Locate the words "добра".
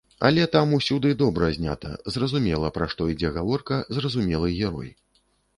1.19-1.49